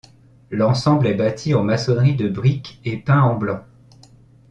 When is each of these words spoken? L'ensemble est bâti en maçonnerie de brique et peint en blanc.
L'ensemble 0.49 1.05
est 1.05 1.13
bâti 1.13 1.53
en 1.53 1.63
maçonnerie 1.63 2.15
de 2.15 2.27
brique 2.27 2.81
et 2.83 2.97
peint 2.97 3.21
en 3.21 3.37
blanc. 3.37 3.63